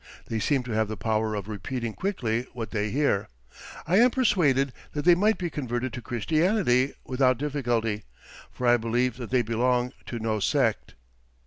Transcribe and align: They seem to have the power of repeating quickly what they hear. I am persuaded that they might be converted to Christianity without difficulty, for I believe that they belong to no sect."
They 0.25 0.39
seem 0.39 0.63
to 0.63 0.71
have 0.71 0.87
the 0.87 0.97
power 0.97 1.35
of 1.35 1.47
repeating 1.47 1.93
quickly 1.93 2.47
what 2.53 2.71
they 2.71 2.89
hear. 2.89 3.27
I 3.85 3.97
am 3.97 4.09
persuaded 4.09 4.73
that 4.93 5.05
they 5.05 5.13
might 5.13 5.37
be 5.37 5.51
converted 5.51 5.93
to 5.93 6.01
Christianity 6.01 6.95
without 7.05 7.37
difficulty, 7.37 8.05
for 8.49 8.65
I 8.65 8.77
believe 8.77 9.17
that 9.17 9.29
they 9.29 9.43
belong 9.43 9.93
to 10.07 10.17
no 10.17 10.39
sect." 10.39 10.95